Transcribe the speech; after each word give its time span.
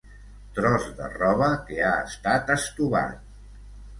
Tros 0.53 0.85
de 1.01 1.09
roba 1.17 1.49
que 1.67 1.77
ha 1.89 1.93
estat 2.07 2.51
estovat. 2.57 3.31